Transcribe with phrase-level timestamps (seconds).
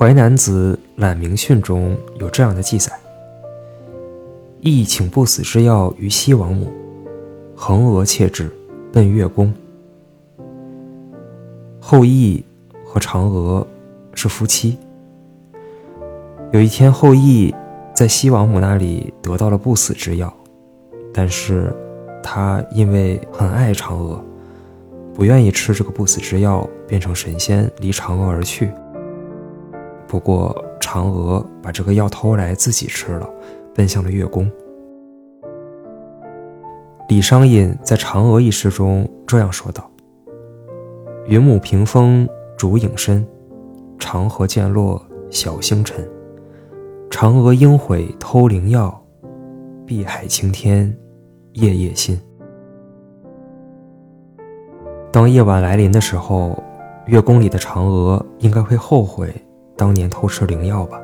[0.00, 2.90] 淮南子·览明训》中有这样的记载
[4.62, 6.72] ：“亦请不死之药于西王母，
[7.54, 8.50] 横娥切之，
[8.90, 9.52] 奔月宫。”
[11.78, 12.42] 后羿
[12.82, 13.66] 和嫦娥
[14.14, 14.78] 是夫妻。
[16.50, 17.54] 有一天，后羿
[17.94, 20.32] 在西王母那里得到了不死之药，
[21.12, 21.70] 但是
[22.22, 24.24] 他因为很爱嫦娥，
[25.12, 28.70] 不愿意吃这个不死之药，变成神仙离嫦娥而去。
[30.10, 33.30] 不过，嫦娥把这个药偷来自己吃了，
[33.72, 34.50] 奔向了月宫。
[37.08, 39.88] 李商隐在《嫦娥》一诗中这样说道
[41.28, 42.28] ：“云母屏风
[42.58, 43.24] 烛影深，
[44.00, 46.04] 长河渐落晓星沉。”
[47.08, 49.00] 嫦娥应悔偷灵药，
[49.86, 50.92] 碧海青天
[51.52, 52.20] 夜夜心。
[55.12, 56.60] 当夜晚来临的时候，
[57.06, 59.32] 月宫里的嫦娥应该会后悔
[59.80, 61.00] 当年偷吃灵药吧？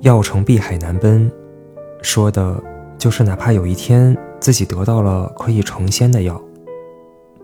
[0.00, 1.30] 药成碧海难奔，
[2.02, 2.60] 说的
[2.98, 6.42] 就是哪怕有一天自己得到了可以成仙的药，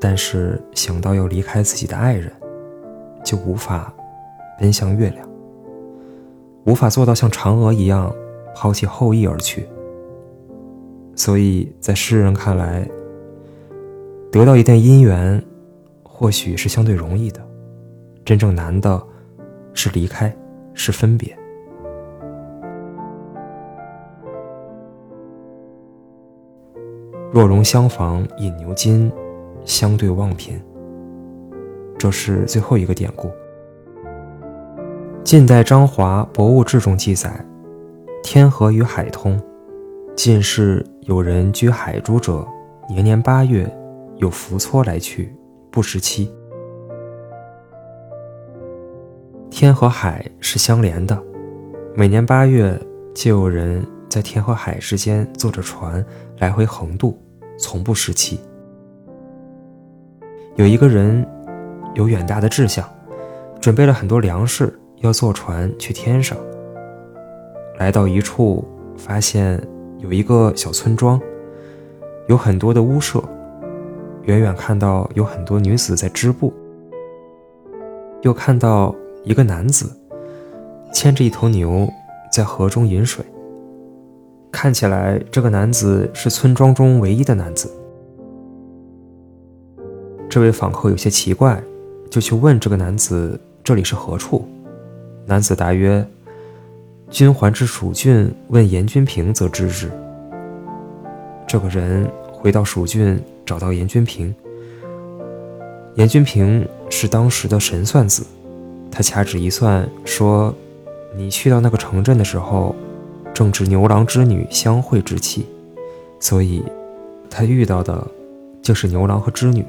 [0.00, 2.33] 但是想到要离开自己的爱人，
[3.22, 3.94] 就无法。
[4.58, 5.28] 奔向月亮，
[6.64, 8.12] 无法做到像嫦娥一样
[8.55, 9.68] 抛弃后羿而去。
[11.14, 12.88] 所以在诗人看来，
[14.33, 15.40] 得到一段姻缘，
[16.05, 17.43] 或许是相对容易的，
[18.25, 19.03] 真正难的
[19.75, 20.34] 是离开，
[20.72, 21.36] 是分别。
[27.30, 29.12] 若容相逢饮牛津，
[29.64, 30.58] 相对望贫。
[31.98, 33.30] 这是最后一个典故。
[35.22, 37.45] 晋代张华《博物志》中记载
[38.22, 39.41] ：“天河与海通，
[40.14, 42.47] 近世有人居海珠者，
[42.89, 43.69] 年年八月
[44.17, 45.34] 有浮撮来去，
[45.70, 46.33] 不识期。
[49.56, 51.16] 天和海是相连的，
[51.94, 52.77] 每年八月
[53.14, 56.05] 就有人在天和海之间坐着船
[56.40, 57.17] 来回横渡，
[57.56, 58.40] 从不失期。
[60.56, 61.24] 有一个人
[61.95, 62.84] 有远大的志向，
[63.61, 66.36] 准备了很多粮食。”要坐船去天上。
[67.78, 69.62] 来到一处，发现
[69.98, 71.20] 有一个小村庄，
[72.27, 73.23] 有很多的屋舍。
[74.23, 76.52] 远远看到有很多女子在织布，
[78.23, 78.92] 又看到
[79.24, 79.90] 一个男子
[80.92, 81.89] 牵着一头牛
[82.33, 83.24] 在河中饮水。
[84.52, 87.68] 看起来这个男子是村庄中唯一的男子。
[90.29, 91.63] 这位访客有些奇怪，
[92.11, 94.46] 就去问这个男子：“这里是何处？”
[95.27, 96.07] 男子答曰
[97.11, 99.90] ：“君还至蜀郡，问严君平，则知之。”
[101.46, 104.34] 这个人回到蜀郡，找到严君平。
[105.95, 108.24] 严君平是当时的神算子，
[108.94, 110.55] 他掐指一算，说
[111.16, 112.74] ：“你去到那个城镇的时候，
[113.34, 115.44] 正值牛郎织女相会之期，
[116.20, 116.62] 所以，
[117.28, 118.06] 他遇到的，
[118.62, 119.66] 就是牛郎和织女。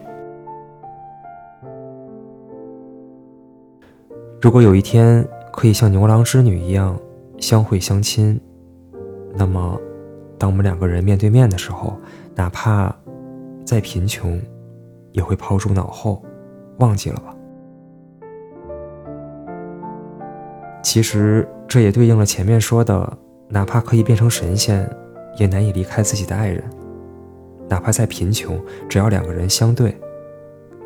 [4.40, 7.00] 如果有一天，”可以像牛郎织女一样
[7.40, 8.38] 相会相亲，
[9.34, 9.80] 那么，
[10.38, 11.98] 当我们两个人面对面的时候，
[12.36, 12.94] 哪怕
[13.64, 14.38] 再贫穷，
[15.14, 16.22] 也会抛诸脑后，
[16.80, 17.34] 忘记了吧？
[20.96, 23.18] 其实这也对应了前面说的，
[23.50, 24.90] 哪怕可以变成神仙，
[25.38, 26.64] 也难以离开自己的爱人；
[27.68, 28.58] 哪怕再贫穷，
[28.88, 29.94] 只要两个人相对，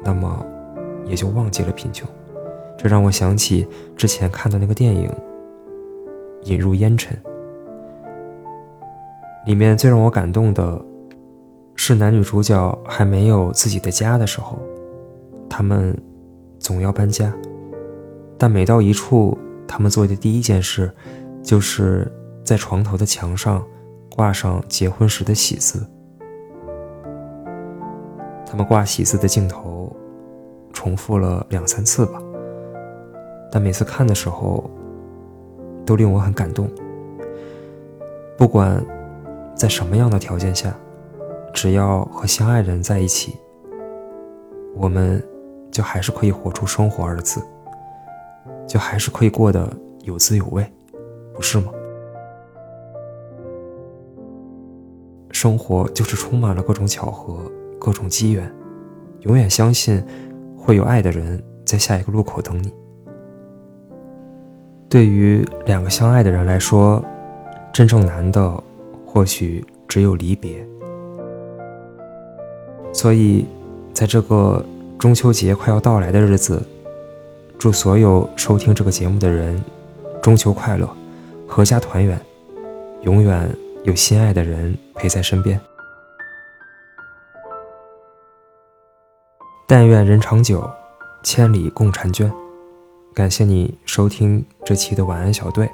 [0.03, 0.43] 那么
[1.05, 2.09] 也就忘记了贫穷。
[2.75, 5.07] 这让我想起之前看的那个电影
[6.45, 7.15] 《引入烟尘》，
[9.45, 10.83] 里面最让我感动的
[11.75, 14.57] 是男女主角还没有自己的家的时候，
[15.47, 15.95] 他们
[16.57, 17.31] 总要搬家，
[18.39, 19.37] 但每到一处，
[19.69, 20.91] 他们做的第一件事
[21.43, 22.11] 就是
[22.43, 23.63] 在床头的墙上
[24.15, 25.85] 挂上结婚时的喜字。
[28.47, 29.95] 他们挂喜字的镜头
[30.73, 32.19] 重复了两三次吧。
[33.51, 34.67] 但每次看的时候，
[35.85, 36.67] 都令我很感动。
[38.35, 38.83] 不管
[39.55, 40.75] 在什么样的条件下，
[41.53, 43.35] 只要和相爱的人在一起，
[44.75, 45.23] 我们
[45.69, 47.39] 就还是可以活出“生活”二字，
[48.69, 49.67] 就还是可以过得
[50.03, 50.63] 有滋有味，
[51.33, 51.73] 不是吗？
[55.31, 58.53] 生活就是充满了各种巧合、各种机缘，
[59.21, 60.03] 永远相信
[60.55, 62.71] 会有爱的人在下一个路口等你。
[64.87, 67.03] 对于两个相爱的人来说，
[67.73, 68.63] 真正难的
[69.03, 70.63] 或许只有离别。
[72.93, 73.45] 所以，
[73.93, 74.63] 在这个
[74.99, 76.61] 中秋节快要到来的日子，
[77.59, 79.61] 祝所有收听这个节目的人
[80.23, 80.89] 中秋快乐，
[81.45, 82.17] 阖家团圆，
[83.01, 83.53] 永远
[83.83, 85.59] 有心爱的人陪在身边。
[89.67, 90.67] 但愿人长久，
[91.21, 92.31] 千里共婵娟。
[93.13, 95.69] 感谢你收听这期的晚安小队，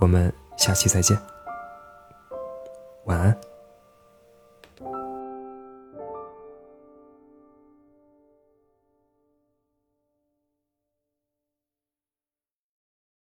[0.00, 1.16] 我们下期再见，
[3.06, 3.34] 晚安。